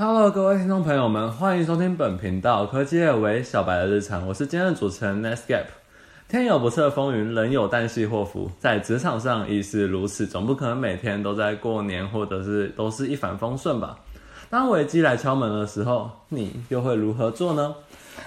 [0.00, 5.64] Hello，各位听众朋友们，欢迎收听本频道科技为小白的日常，我是今天的主持人 Nestgap。
[6.28, 13.98] 天有不测风云，人有旦夕祸福，在职场上亦是如此，总不可能每天都在过年，或者是都是一帆风顺吧？
[14.48, 17.74] 当危机来敲门的时候，你又会如何做呢？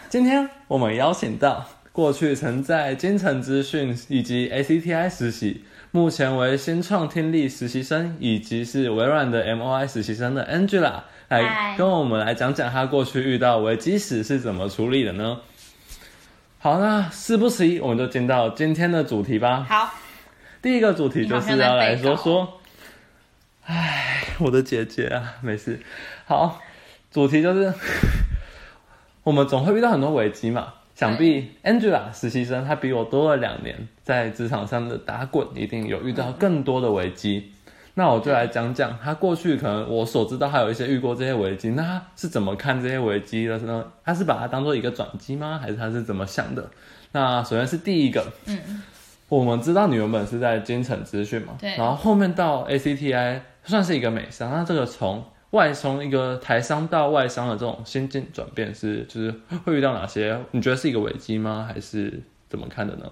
[0.09, 11.03] 今天我们邀请到过去曾在金城资讯以及 ACTI 实习，目前为新创听力实习生，以及是微软的 MOI 实习生的 Angela，
[11.39, 15.39] 来跟我们来讲讲他过去遇到危机时是怎么处理的呢？
[16.59, 19.65] 好，那事不宜迟，我们就进到今天的主题吧。
[19.67, 19.93] 好，
[20.61, 22.59] 第一个主题就是要来说说，
[23.63, 25.79] 唉，我的姐姐啊，没事。
[26.25, 26.59] 好，
[27.09, 27.73] 主题就是
[29.23, 30.73] 我们总会遇到很多危机嘛。
[30.93, 37.53] 想必 Angela 实习生她比我多了两年，在职场上的打滚，一定有遇到更多的危机。
[37.95, 43.85] 那我就来讲讲他过去可能我所知道，还有一些遇过这些危机，那他是怎么看这些危机的呢？
[44.03, 45.59] 他是把它当做一个转机吗？
[45.61, 46.69] 还是他是怎么想的？
[47.11, 48.81] 那首先是第一个，嗯，
[49.27, 60.39] 我们知道你原本是在金城资讯嘛，对然后后面到 ACTI 算是一个美商，那这个从外从一个台商到外商的这种心境转变是，就是会遇到哪些？
[60.51, 61.67] 你觉得是一个危机吗？
[61.67, 63.11] 还是怎么看的呢？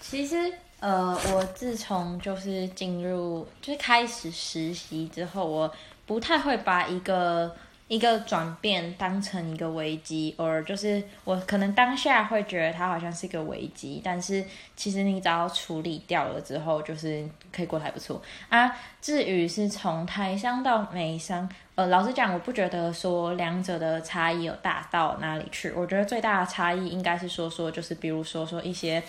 [0.00, 0.36] 其实
[0.80, 5.72] 呃，我自从就是进入就是开始实习之后，我
[6.04, 7.56] 不太会把一个
[7.88, 18.76] 一个转变当成一个危机，偶尔就是我可能当下会觉得它好像是一个危机，但是其实你只要处理掉了之后，就是可以过得还不错啊。
[19.00, 25.70] 至于是从台商到美商，呃，老实讲，我不觉得说两者的差异有大到哪里去。
[25.70, 29.00] 我觉得最大的差异应该是说说，就是比如说说一些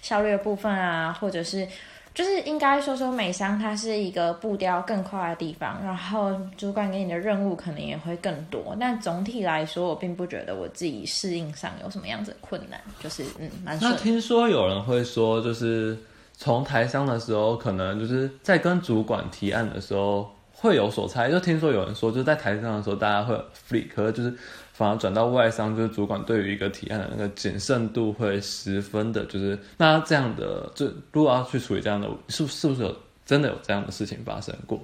[0.00, 1.68] 效率的部分啊，或者是
[2.14, 8.76] 就是应该说说美商它是一个步调更快的地方，然后主管给你的任务可能也会更多。
[8.78, 15.96] 但总体来说，我并不觉得我自己适应上有什么样子的困难，就是嗯，蛮顺那听说有人会说，就是
[16.36, 21.28] 从台商的时候，可能就是在跟主管提案的时候会有所差。
[21.30, 24.34] 就听说有人说，就是在台上的时候大家会有 free，可是就是
[24.72, 34.82] 反而转到外商，就是主管对于一个提案的那个谨慎度会十分的，就是那这样的，就如果要去处理这样的，是是不是有真的有这样的事情发生过？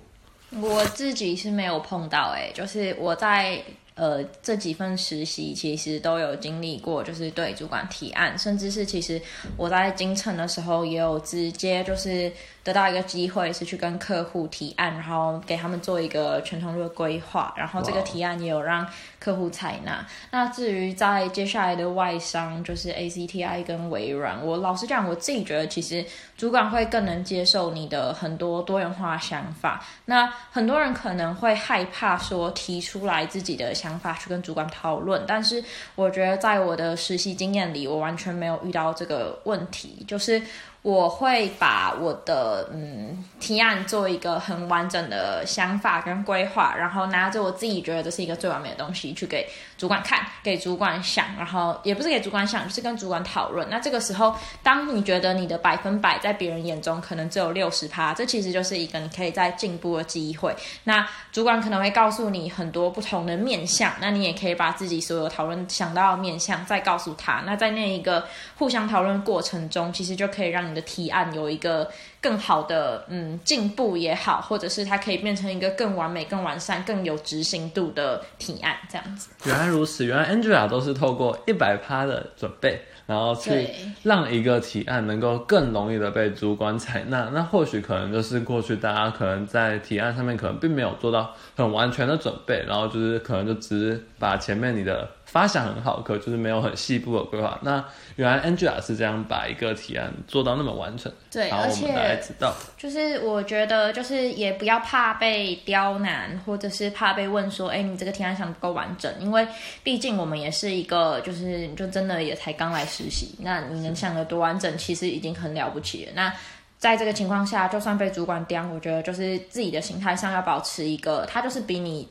[0.61, 3.63] 我自己是没有碰到、欸，就是我在
[3.99, 9.21] 呃这几份实习其实都有经历过，就是对主管提案，甚至是其实
[9.57, 12.33] 我在京城的时候也有直接就是
[12.63, 18.87] 得到一个机会是去跟客户提案，然后给他们做一个全通路的规划，然后这个提案也有让
[19.19, 20.07] 客户采纳。
[20.31, 26.05] 那至于在接下来的外商，就是 ACTI 跟微软，我老实讲，我自己觉得其实
[26.37, 29.85] 主管会更能接受你的很多多元化想法。
[30.05, 40.43] 那很多人可能会害怕说提出来自己的想想法去跟主管讨论，但是我觉得在我的实习经验里，我完全没有遇到这个问题，就是。
[40.83, 49.47] 我会把我的嗯提案做一个很完整的想法跟规划，然后拿着我自己觉得这是一个最完美的东西去给
[49.77, 53.69] 主管看，给主管想，然后也不是给主管想，就是跟主管讨论。
[53.69, 60.55] 那这个时候，当你觉得你的百分百在别人眼中可能只有六十趴，这其实就是一个你可以在进步的机会。
[60.85, 67.43] 那主管可能会告诉你很多不同的面向，那你也可以把自己所有讨论想到的面向再告诉他。
[67.45, 71.91] 那在那一个互相讨论过程中，其实就可以让你的提案有一个
[72.21, 79.31] 更好的嗯进步也好，或者是它可以变成一个更完美、更完善、更有执行度的提案这样子。
[79.45, 83.69] 原来如此，原来 Angela 都是透过一百趴的准备，然后去
[84.03, 87.31] 让一个提案能够更容易的被主管采纳。
[87.33, 97.59] 那或许可能就是过去大家可能在提案上面可能并没有做到很完全的准备，然后就是可能就只把前面你的发想很好，可就是没有很细部的规划。
[97.63, 97.85] 那
[98.17, 102.55] 原来 Angela 是这样把一个提案做到那么完整，对，而我们大概且知道。
[102.79, 109.47] 就是我觉得，就是也不要怕被刁难，或者是怕被问说，哎，你这个提案想得不够完整，因为
[109.85, 116.13] 毕竟我们也是一个，就是就真的也才刚来实习，那你能想的多完整，其实已经很了不起了。
[116.15, 116.33] 那
[116.79, 122.09] 在这个情况下，就算被主管刁，我觉得就是自己的心态上要保持一个，他就是比你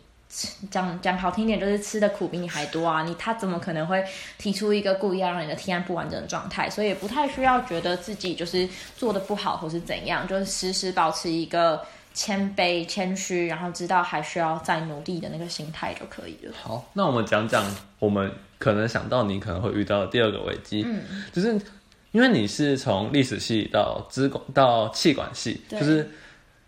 [0.70, 3.04] 讲讲好听点，就是吃的苦比你还多啊！
[3.04, 4.04] 你他怎么可能会
[4.38, 6.70] 提出一个故意要让你的提案不完整的状态？
[6.70, 11.82] 所以也不太需要觉得自己就是做的不好或是怎样，就是时时保持一个
[12.14, 16.54] 谦卑、谦虚，然后知道还需要再努力的那个心态就可以了。
[16.62, 17.64] 好，那我们讲讲
[18.00, 21.02] 我们可能想到你可能会遇到的第二个危机，嗯，
[21.32, 21.60] 就是
[22.12, 26.10] 因为你是从历史系到资管到气管系，就是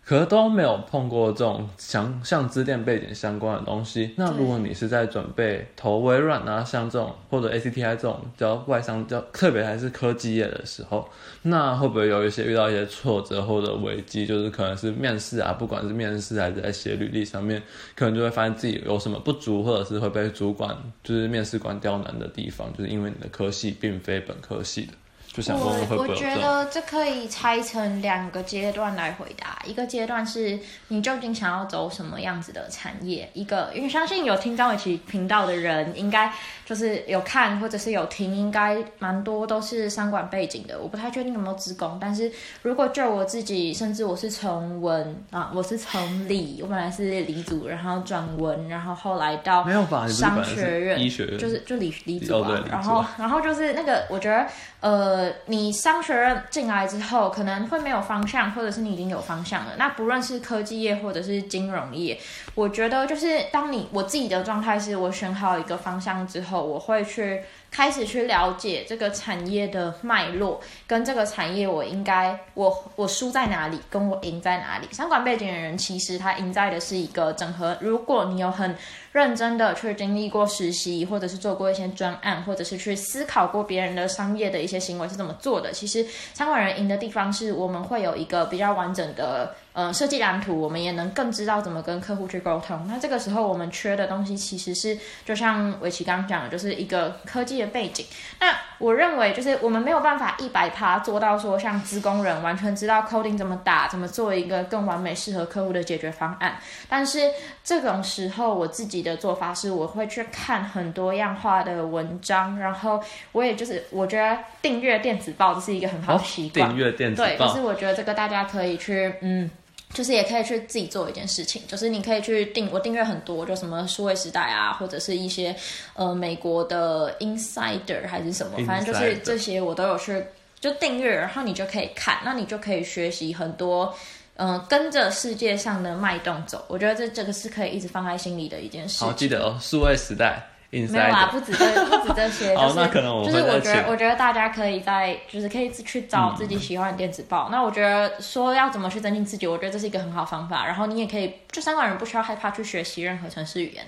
[0.04, 4.12] 可是都没有碰过这种像像资电背景相关的东西。
[4.16, 11.08] 那如果你是在准备投微软啊，像这种或者 ACTI 这种叫外商叫特别还是科技业的时候，
[11.42, 14.26] 那会不会有一些遇到一些挫折或者危机？
[14.26, 17.62] 就是可能是面试啊，不管是面试还是在写履历上面，
[17.94, 24.92] 可能就会发现自己有什么不足，或者是会被主管就是面试官刁难的地方，就是因为你的科系并非本科系的。
[25.32, 29.62] 就想问会不会有我觉得这可以拆成两个阶段来回答。
[29.64, 36.32] 一个阶段是你究竟想要走什么样子的产业，一个因为相信有听张伟奇频道的人，应该
[36.64, 40.78] 就是有看或者是有听，应该蛮多都是商管背景的。
[40.80, 42.30] 我不太确定有没有职工，但是
[42.62, 50.06] 如果就我自己，甚至我是从文啊，我是从理，我本来是理组，然后转文，然后后来到没有吧？
[50.06, 54.46] 你不是本商来是学院医学院，就是就理理组啊然后然后就是那个，我觉得
[54.80, 59.72] 呃，你商学院进来之后，可能会没有方向，或者是你已经有方向了。
[59.76, 62.18] 那不论是科技业或者是金融业，
[62.54, 74.88] 我觉得就是当你我自己的状态是我选好一个方向之后，我会去开始去了解这个产业的脉络，跟这个产业我应该我我输在哪里，跟我赢在哪里。
[74.90, 77.76] 相关背景的人其实他赢在的是一个整合。
[77.80, 78.76] 如果你有很
[79.12, 85.72] 认真的去经历过实习，或者是做过一些专案，或者是去思考过别人的商业的一些行为是怎么做的。
[85.72, 92.86] 其实商管人赢的地方是我们会有一个比较完整的呃设计蓝图，我们也能更知道怎么跟客户去沟通。
[92.86, 98.06] 那这个时候我们缺的东西其实是就像伟奇刚刚讲的，就是一个科技的背景。
[98.38, 98.46] 那
[98.78, 106.58] 我认为就是我们没有办法一百趴做到说像资工人完全知道 coding 怎么打，怎么做一个更完美适合客户的解决方案，
[106.88, 107.30] 但是
[107.64, 113.02] 这种时候，我自己的做法是，我会去看很多样化的文章，然后
[113.32, 119.50] 我也就是我觉得订阅电子报这是一个很好的习惯订，阅电子对，就报是，我觉得这个大家可以去嗯。
[119.92, 125.52] 就是也可以去自己做一件事情，就是你可以去订，我订阅很多，就什么数位时代啊，或者是一些
[125.94, 130.24] 呃美国的 Insider 还是什么，反正就是这些我都有去
[130.60, 133.92] 就订阅，然后你就可以看，那你就可以学习很多，
[134.36, 136.64] 嗯、跟着世界上的脉动走。
[136.68, 139.04] 我觉得这这个是可以一直放在心里的一件事。
[139.04, 147.48] 好记得哦，数位时代没有啦，Inside，不止这 不止这些，就是那可能我就是我觉得我觉得大家可以在就是可以去找自己喜欢的电子报。
[147.50, 150.66] 那我觉得说要怎么去增进自己，我觉得这是一个很好方法。
[150.66, 153.84] 然后你也可以，就香港人不需要害怕去学习任何城市语言，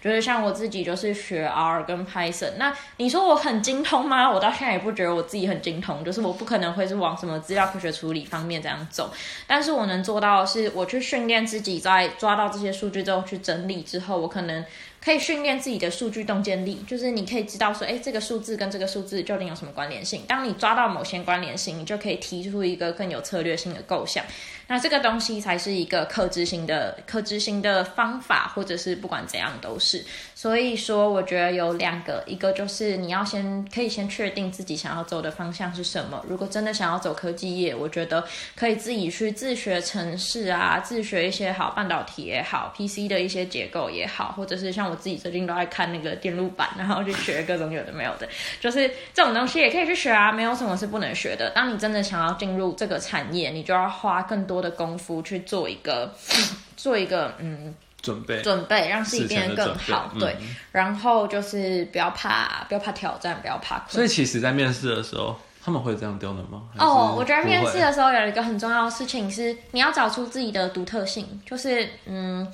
[0.00, 2.52] 就是像我自己就是学 R 跟 Python。
[2.58, 4.30] 那你说我很精通吗？
[4.30, 9.10] 我到现在也不觉得我自己很精通，就是我不可能会是往什么资料科学处理方面这样走。
[9.46, 14.62] 但是我能做到的是，我去训练自己，在抓到这些数据之后去整理之后，我可能
[15.06, 20.22] 可以训练自己的数据洞见力，就是你可以知道说，哎，这个数字跟这个数字究竟有什么关联性。
[20.26, 24.24] 当你抓到某些关联性，你就可以提出一个更有策略性的构想。
[24.68, 30.04] 那这个东西才是一个可执行的、可执行的方法，或者是不管怎样都是。
[30.34, 36.24] 所以说，我觉得有两个，一个就是你要先可以先确定自己想要走的方向是什么。
[36.28, 38.24] 如果真的想要走科技业，我觉得
[38.54, 48.28] 可以自己去自学程式啊，自学一些好半导体也好，PC 的一些结构也好，或者是像我自己最近都在看那个电路板，然后去学各种有的没有的，
[48.60, 51.50] 就是这种东西也可以去学啊，没有什么是不能学的。
[51.50, 56.14] 当你真的想要进入这个产业，你就要花更多的功夫去做一个
[56.76, 60.12] 做一个嗯准备准备，让自己变得更好。
[60.18, 60.36] 对，
[60.72, 66.62] 然后就是不要怕，不要怕挑战，不要怕困所以其实，在面试的时候，他们会这样刁难吗？
[66.78, 72.46] 哦，我觉得面试的时候有一个很重要的事情是，你要找出自己的独特性，就是嗯。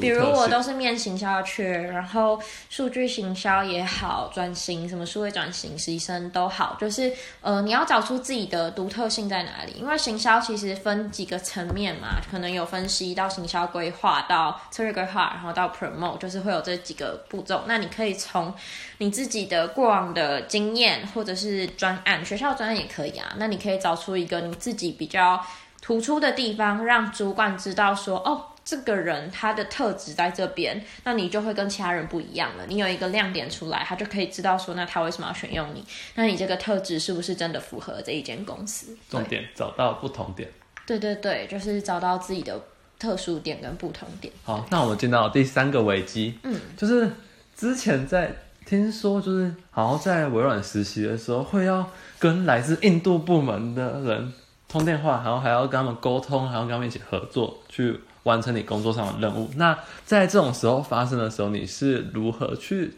[0.00, 9.72] 比如我都是面行销缺，然后数据行销也好，转型什么数位转型、实习生都好，就是呃，你要找出自己的独特性在哪里。
[9.72, 17.62] 因为行销其实分几个层面嘛，可能有分析到行销规划、到策略规划，然后到 promote，就是会有这几个步骤。
[17.66, 18.52] 那你可以从
[18.98, 23.34] 你自己的过往的经验，或者是专案，学校专案也可以啊。
[23.36, 25.44] 那你可以找出一个你自己比较
[25.80, 32.64] 突出的地方，让主管知道说，哦，这个人他的特质在这边，那你就会跟其他人不一样了。
[32.66, 35.84] 你有一个亮点出来，他就可以知道说，那他为什么要选用你？
[36.14, 38.96] 那你这个特质是不是真的符合这一间公司？
[39.10, 40.48] 重点找到不同点。
[40.86, 42.60] 对对对，就是找到自己的
[42.98, 44.32] 特殊点跟不同点。
[44.44, 47.10] 好，那我们进到第三个危机，嗯，就是
[47.56, 48.32] 之前在
[48.64, 51.88] 听说，就是好像在微软实习的时候，会要
[52.18, 54.32] 跟来自印度部门的人
[54.68, 59.50] 通电话，然后还要跟他们沟通，还要跟他们一起合作，去完成你工作上的任务。
[59.56, 62.94] 那在这种时候发生的时候，你是如何去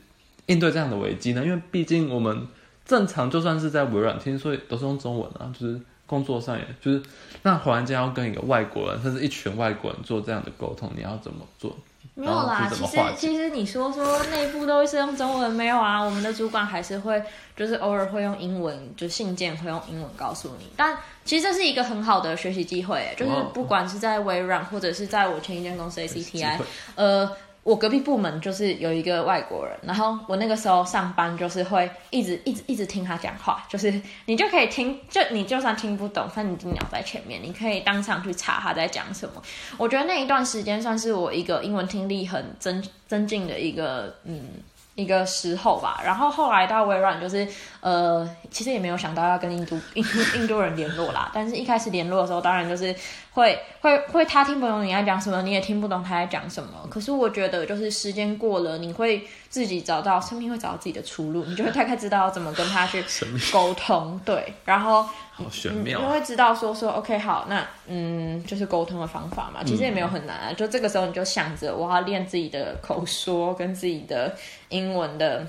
[0.47, 1.45] 应对这样的危机呢？
[1.45, 2.47] 因为毕竟我们
[2.85, 7.03] 正常就算是在微软，听说也都是用中文啊，就是工作上，也就是
[7.43, 11.75] 那忽然间要跟一个外国人，甚至一群外国人做这样的沟通，你要怎么做？
[12.15, 16.01] 没有啦，其实其实你说说内部都是用中文，没有啊。
[16.01, 17.23] 我们的主管还是会，
[17.57, 20.71] 就是偶尔会用英文，就信件会用英文告诉你。
[20.77, 26.59] 但其实这是一个很好的学习机会，就是不管是在微软或者是在我前一间公司 ACTI，
[26.95, 27.31] 呃。
[27.65, 39.43] 我隔壁部门就是有一个外国人，然后我那个时候上班就是会一直一直一直听他讲话，就是你就可以听，就你就算听不懂，反正你鸟在前面，你可以当场去查他在讲什么。
[39.77, 44.51] 我觉得那一段时间算是我一个英文听力很增增进的一个嗯。
[44.97, 47.45] 一个时候吧，然后后来到微软，就是
[47.85, 50.03] 呃，其实也没有想到要跟印度 印
[50.37, 51.31] 印度人联络啦。
[51.35, 52.95] 但是一开始联络的时候，当然就是
[53.33, 56.71] 会会会他听不懂你在讲什么，你也听不懂他在讲什么。
[56.89, 63.05] 可是我觉得，就是时间过了，你会自己找到生命会找到自己的出路，你就会大概知道怎么跟他去
[63.53, 64.19] 沟通。
[64.25, 65.07] 对，然后。
[65.37, 70.53] 好玄妙，就会知道说说 OK 好，那嗯就是沟通的方法嘛，其实也没有很难啊。
[70.53, 74.33] 就这个时候你就想着我要练自己的口说跟自己的
[74.69, 75.45] 英文的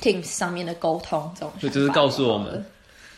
[0.00, 1.52] Teams 上面的沟通这种。
[1.60, 2.64] 所以就是告诉我们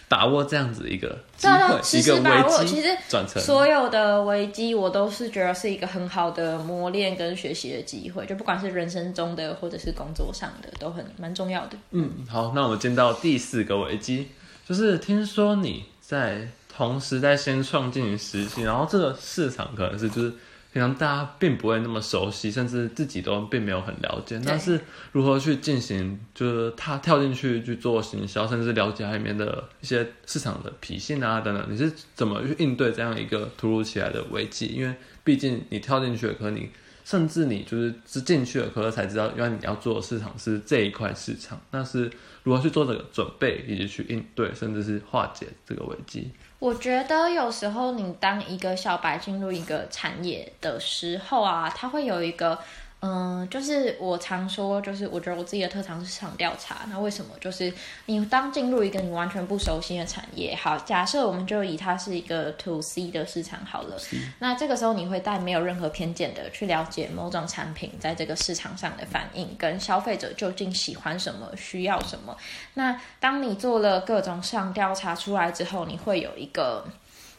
[0.08, 2.75] 把握这样子一个机会，一个危机。
[2.75, 11.76] 其实转成所有的危机，我都是觉得是一个很好的磨练跟学习的机会，就不管是人生中的或者是工作上的，都很蛮重要的。
[11.90, 14.28] 嗯，好，那我们进到第四个危机，
[14.66, 15.85] 就是听说你。
[16.08, 20.32] 在同时在先创进行实习，然后这个市场可能是就是
[20.78, 24.40] 平常大家并不会那么熟悉，甚至自己都并没有很了解。
[24.47, 24.80] 但是
[25.11, 34.66] 如何去进行，就是他跳进去去做行销，甚至了解里面的一些市场的脾性啊等等，你是怎么去应对这样一个突如其来的危机？
[34.66, 34.94] 因为
[35.25, 36.70] 毕竟你跳进去，可能你
[37.04, 42.08] 甚至你就是只进去了，可能才知道原来你要做的市场是这一块市场，那是。
[42.44, 46.30] 如何去做这个准备，以及去应对，甚至是化解这个危机？
[46.58, 52.58] 我觉得有时候你当一个小白进入一个产业的时候啊，它会有一个。
[53.00, 56.80] 嗯，就是我常说，就是我觉得我自己的特长是市场调查。
[56.90, 57.32] 那为什么？
[57.40, 57.72] 就是
[58.06, 63.96] 你当进入一个你完全不熟悉的产业，好，假设我们就以它是一个 to C 的市场好了。
[64.40, 72.36] 那这个时候你会带没有任何偏见的去了解某种产品在这个市场上的反应，跟消费者究竟喜欢什么、需要什么。
[72.74, 76.84] 那当你做了各种市场调查出来之后，你会有一个。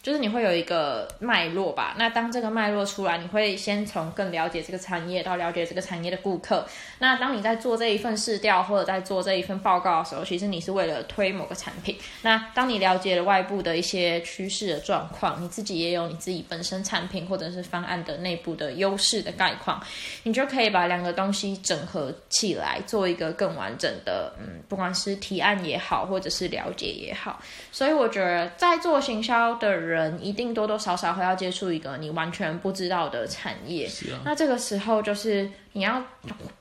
[0.10, 6.66] 就是你会有一个脉络吧，那当这个脉络出来，你会先从更了解这个产业到了解这个产业的顾客。
[6.98, 11.96] 那当你在做这一份试调或者在做这一份报告的时候，其实你是为了推某个产品。
[12.24, 19.80] 那当你了解了外部的一些趋势的状况，你自己也有你自己本身产品或者是方案的内部的优势的概况，
[20.24, 27.40] 你就可以把两个东西整合起来，做一个更完整的，嗯，不管是提案也好，或者是了解也好。
[27.72, 29.70] 所以我觉得在做行销的。
[29.70, 33.90] 人一定多多少少会要接触一个你完全不知道的产业，
[34.24, 36.02] 那这个时候就是你要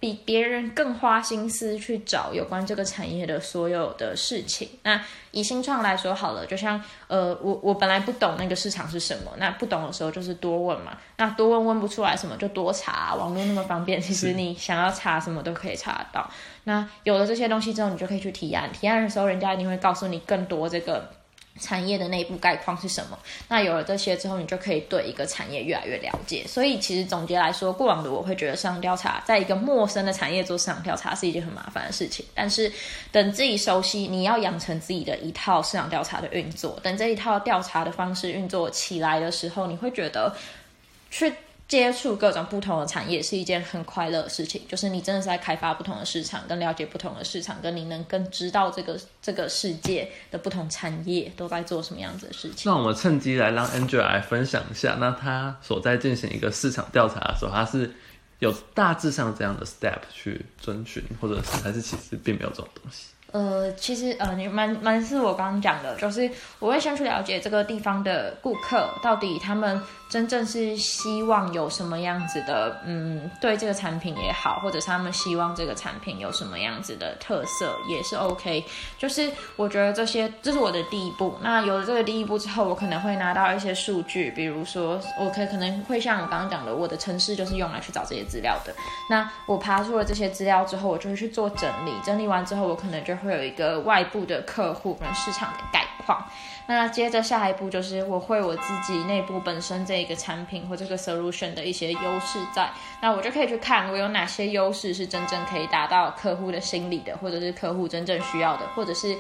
[0.01, 4.69] 比别人更花心思去找有关这个产业的所有的事情。
[4.83, 10.97] 那以新创来说好了，就像呃，我我本来不懂那个市场是什么，那不懂的时候就是多问嘛。
[11.17, 13.15] 那多问问不出来什么，就多查。
[13.15, 16.31] 网络那么方便，其实你想要查什么都可以查得到。
[16.65, 18.71] 那有了这些东西之后，你就可以去提案。
[18.73, 21.11] 提案的时候，人家一定会告诉你更多这个。
[21.61, 23.19] 产业的内部概况是什么？
[23.49, 26.45] 那有了这些之后，你就可以对一个产业越来越了解。
[26.47, 32.25] 所以，其实总结来说，过往的我会觉得市场调查在一个陌生的产业做市场调查是一件很麻烦的事情。
[32.35, 32.73] 但是，
[33.11, 36.79] 等自己熟悉，你要养成自己的一套市场调查的运作。
[36.83, 40.35] 等这一套调查的方式运作起来的时候，你会觉得
[41.11, 41.33] 去。
[41.69, 52.73] 接触各种不同的产业是一件很快乐的事情，就是你真的是在开发不同的市场，跟了解不同的市场，跟你能更知道这个这个世界的不同产业都在做什么样子的事情。
[52.73, 57.95] 那我们趁机来让 Angela 来分享一下，那他所在进行一个市场调查的时候，他是
[58.39, 63.09] 有大致上这样的 step 去遵循，或者是还是其实并没有这种东西。
[63.31, 69.79] 呃，其实呃，你蛮蛮是我刚刚讲的，就是我会先去了解这个地方的顾客到底他们。
[70.09, 78.65] 真正是希望有什么样子的，嗯，对这个产品也好，或者是他们希望这个产品有什么样子的特色，也是 OK。
[78.97, 81.39] 就是我觉得这些，这是我的第一步。
[81.43, 88.75] 那有了这个第一步之后，我可能会拿到一些数据，比如说，我可可能会像我刚刚讲的，我的城市就是用来去找这些资料的。
[89.11, 96.25] 那我爬出了这些资料之后，我就会去做整理，整理完之后，我可能就会有一个外部的客户跟市场的概况。
[96.69, 102.71] 那接着下一步就是我会我自己内部本身这一个产品或这个 solution 的一些优势在，
[103.01, 109.17] 那我就可以去看我有哪些优势是真正可以达到客户的心理的，或者是客户真正需要的，或者是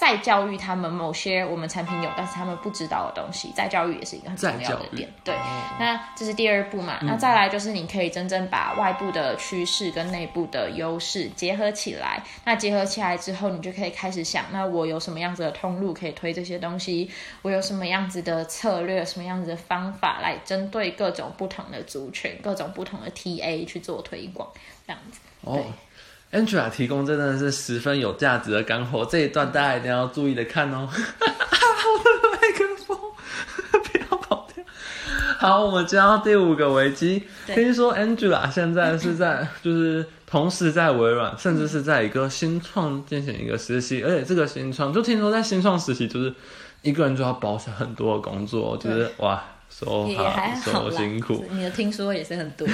[0.00, 5.06] 再教育他们某些我们产品有但是他们不知道的东西，再教育也是一个很重要的点。
[5.22, 5.34] 对，
[5.78, 6.98] 那这是第二步嘛？
[7.02, 12.22] 那再来就是你可以真正把外部的趋势跟内部的优势结合起来。
[12.46, 17.10] 那结合起来之后，你就可以开始想，那我有什么样子的通路可以推这些东西？
[17.42, 24.48] 我有什么样子的策略、什么样子的方法来针对各种不同的族群、各种不同的 TA 去做推广，
[24.86, 25.20] 这样子。
[25.42, 25.62] 哦。
[26.32, 30.88] Angela 提供真的是十分有价值的干货，这一段大家一定要注意的看哦。
[30.92, 32.96] 我的麦克风，
[33.82, 34.64] 不要跑掉。
[35.38, 37.24] 好，我们接到第五个危机。
[37.46, 46.32] 听说 Angela 现在是在， 就是同时在微软，甚至是在一个新创进行一个实习，而且这个新创就听说在新创实习，就是
[46.82, 49.42] 一个人就要包下很多的工作，就是哇。
[50.08, 52.68] 也还好辛苦，你的听说也是很多。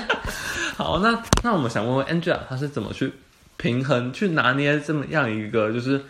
[0.76, 3.12] 好，那那我们想问问 Angela，她是怎么去
[3.56, 6.02] 平衡、去拿捏这么样一个，就是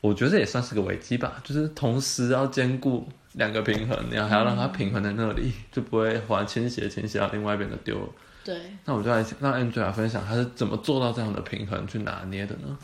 [0.00, 8.08] 我觉得也算是个危机吧，就是同时要兼顾两个平衡，你要还要让它平衡在那里，就不会忽然倾斜倾斜到另外一边的丢了。
[8.44, 8.56] 对。
[8.84, 12.76] 那我就来让 Angela 分享，她是怎么做到这样的平衡去拿捏的呢？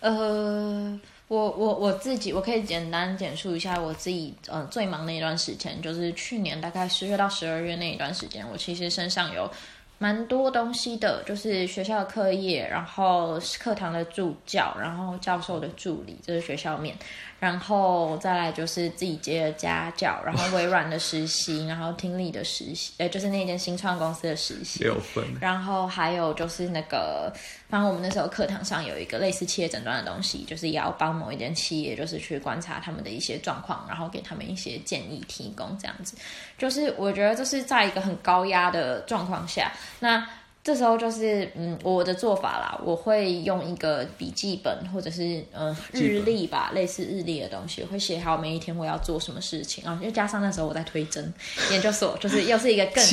[0.00, 1.00] 呃。
[1.32, 9.50] 我我我自己，我可以简单简述一下我自己，呃，最忙那一段时间，就是去年大概十月到十二月那一段时间，我其实身上有
[9.96, 16.94] 蛮多东西的，就是学校课业，然后课堂的助教，然后教授的助理，就是学校面。
[17.42, 24.84] 然后再来就是自己接的家教，然后微软的实习，然后听力的实习，呃，就是那间新创公司的实习。
[24.84, 25.24] 六分。
[25.40, 27.32] 然后还有就是那个，
[27.68, 36.16] 反正我们那时候课堂上有一个类似企业诊断的东西，就是也要帮某一间企业，就是去观察他们的一些状况，然后给他们一些建议提供这样子。
[36.56, 40.24] 就是我觉得这是在一个很高压的状况下，那。
[40.64, 49.98] 这时候就是嗯，我的做法啦，我会用一个笔记本或者是嗯日历吧，类似日历的东西，会写好每一天我要做什么事情啊。
[50.00, 51.34] 又加上那时候我在推甄
[51.72, 53.04] 研究所，就是又是一个更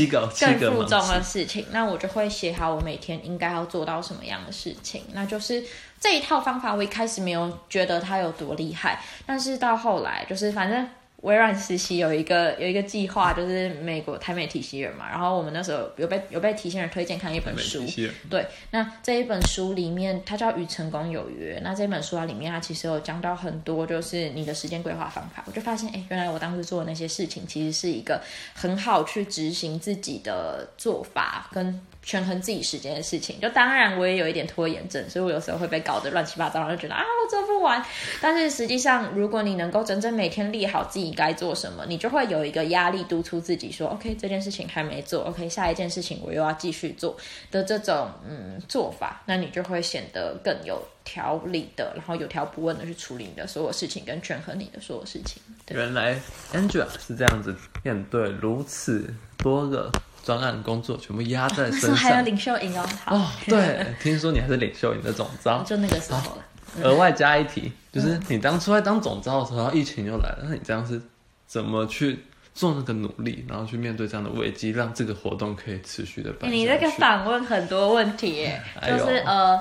[0.60, 5.01] 更负重的事情，那我就会写好我每天应该要做到什么样的事情。
[5.13, 5.63] 那就是
[6.00, 10.88] 这一套方法，我一开始没有觉得它有多厉害，但是到后来就是反正。
[11.22, 17.84] 微软实习有一个有一个计划，就是美国台美体系人嘛，然后我们那时候有被有被体系人推荐看一本书，
[18.29, 28.22] 对，那这一本书里面它叫《与成功有约》，那这本书啊里面它其实有讲到很多，就是你的时间规划方法，我就发现，哎，原来我当时做的那些事情，其实是一个
[28.53, 31.82] 很好去执行自己的做法跟。
[32.01, 37.83] 权衡自己时间的事情，就当然我也有一点拖延症，所以我有时候会被搞得乱七八糟，然后就觉得啊我做不完。
[38.20, 47.15] 但是实际上，如果你能够真正每天立好自己该做什么，你就会有一个压力督促自己说，OK 这件事情还没做，OK 下一件事情我又要继续做
[47.51, 55.42] 的这种嗯做法，那你就会显得更有条理的，然后有条不紊的去处理你的所有事情，跟权衡你的所有事情。
[55.70, 56.20] 原来
[56.53, 59.92] Angela 是这样子面对如此多个。
[60.22, 62.85] 专案工作全部压在身上，还有领袖营哦。
[63.07, 66.46] 哦，对，听说你还是领袖营的总招，就那个时候了。
[66.84, 71.01] 额外加一题，就是你当初在当总招的时候，疫情又来了，那你这样是
[71.48, 72.20] 怎么去
[72.53, 76.51] 做那个努力，然后去面对这样的危机，让这个活动可以持续的办？
[76.51, 79.60] 你那个反问很多问题耶，就是呃，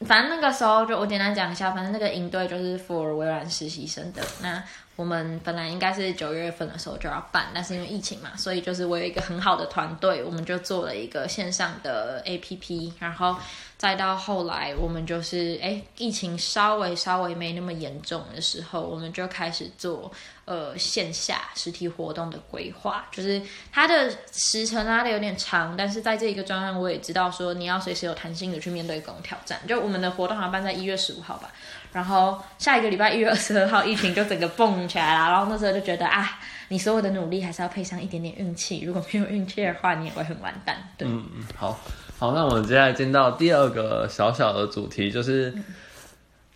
[0.00, 4.62] 反正那个时候就我简单讲一下，反正那个营队就是 for 微软实习生的那。
[4.96, 13.36] 我们本来应该是九月份的时候就要办，但是因为疫情嘛，所以就是我有一个很好的团队，我们就做了一个线上的 APP，然后
[13.78, 20.10] 再到后来，我们就是哎，疫情稍微稍微没那么严重的时候，我们就开始做
[20.46, 29.60] 呃线下实体活动的规划，就是它的时程拉的有点长，但是在这一个专案，我也知道说你要随时有弹性的去面对各种挑战。
[29.68, 31.52] 就我们的活动好像办在一月十五号吧。
[31.92, 35.30] 然后下一个礼拜一月二十二号，疫情就整个蹦起来了。
[35.30, 38.82] 然后那时候就觉得啊，你所有的努力还是要配上一点点运气。
[38.84, 40.76] 如果没有运气的话，你也会很完蛋。
[40.98, 41.78] 对，嗯嗯，好，
[42.18, 45.54] 好，那我们接下来进到第二个小小的主题，就是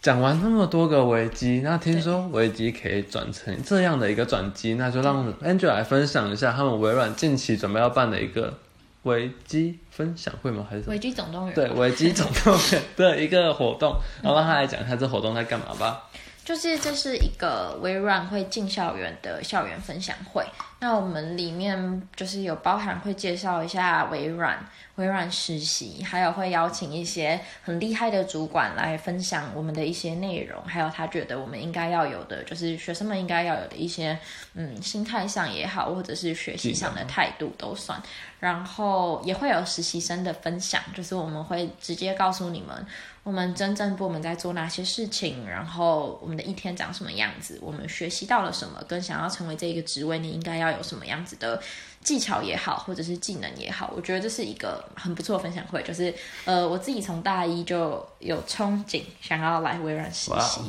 [0.02, 8.58] 讲完那么多个危机，那听说危机可以转成这样的一个转机，那就让 Angel 来分享一下他们微软近期准备要办的一个。
[9.02, 10.66] 维基分享会吗？
[10.68, 11.54] 还是维基总动员？
[11.54, 16.04] 对，维基总动员的一个活动，然后让他来讲一下这活动在干嘛吧。
[16.50, 20.44] 就是这是一个微软会进校园的校园分享会。
[20.80, 24.58] 那我们里面就是有包含会介绍一下微软，
[24.96, 34.18] 微软实习，还有会邀请一些很厉害的主管来分享我们的一些内容，还有他觉得我们应该要有的，就是学生们应该要有的一些，
[34.54, 38.02] 嗯，心态上也好，或者是学习上的态度都算。
[38.40, 42.84] 然后也会有实习生的分享，就是我们会直接告诉你们。
[43.22, 51.62] 我们真正部门在做哪些事情，然后我们的一天长什么样子，我们学习到了什么，跟想要成为这个职位，你应该要有什么样子的
[52.02, 55.82] 技巧也好，或者是技能也好，我觉得这是一个很不错的分享会。
[55.82, 56.12] 就是
[56.46, 60.60] 呃，我自己从大一就有憧憬想要来微软实习。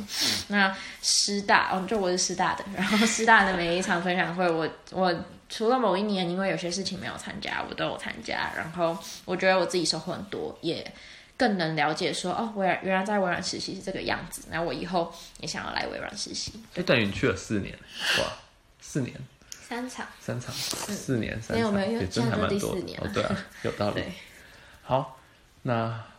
[0.48, 5.12] 那师大，哦，就我是师大的，然后师大的每一场分享会，我我
[5.48, 10.92] 除了某一年因为有些事情没有参加，我都有参加，然后我觉得我自己收获很多，也。
[11.42, 16.52] 更能了解说哦，微软原来在微软实习是这个样子，那我以后也想要来微软实习。
[16.72, 17.76] 就等于去了四年，
[18.20, 18.32] 哇，
[18.80, 19.12] 四年，
[19.50, 22.70] 三场，三场，四年，三场，没有没有，也真的蛮多。
[22.70, 24.04] 哦，对啊，有道理。
[24.84, 25.18] 好，
[25.62, 26.11] 那。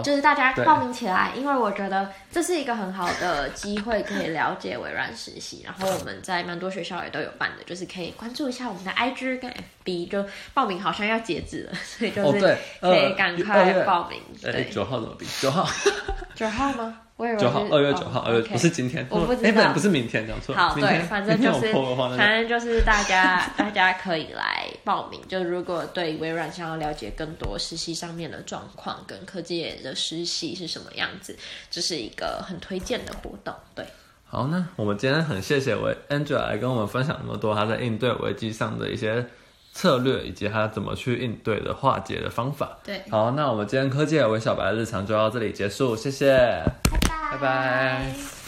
[0.00, 5.62] 就是大家报名起来，因为我觉得这是一个很好的机会，可以了解微软实习。
[5.64, 10.08] 然后我们在蛮多学校也都有办的，就是可以关注一下我们的 IG 跟 FB。
[10.08, 10.24] 就
[10.54, 14.20] 报名好像要截止了，所以就是可以赶快报名。
[14.40, 15.26] 对，九号怎么比？
[15.40, 15.68] 九号？
[16.34, 16.98] 九号吗？
[17.38, 20.52] 九号，二月九号，二月不是今天，我不知道，不是明天，讲错。
[20.56, 21.72] 好，对，反正就是，
[22.18, 25.20] 反正就是大家， 大家可以来报名。
[25.28, 31.38] 就如果对微软想要了解更多实习上面的状况，跟科技的实习是什么样子，
[31.70, 33.54] 这是一个很推荐的活动。
[33.76, 33.86] 对，
[34.24, 39.24] 好，那我们今天很谢谢维 Angela 来跟我们分享那么多他在应对危机上的一些
[39.72, 42.78] 策略，以及他怎么去应对的化解的方法。
[42.84, 46.62] 对，好，那我们今天科技的韦小白的日常就到这里结束，谢谢。
[47.30, 48.41] 拜拜。